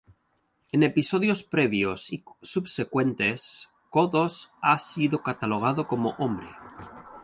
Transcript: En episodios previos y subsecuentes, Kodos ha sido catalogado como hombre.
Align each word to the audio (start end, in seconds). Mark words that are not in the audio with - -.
En 0.71 0.81
episodios 0.81 1.43
previos 1.43 2.11
y 2.11 2.23
subsecuentes, 2.41 3.69
Kodos 3.91 4.51
ha 4.59 4.79
sido 4.79 5.21
catalogado 5.21 5.87
como 5.87 6.15
hombre. 6.17 6.47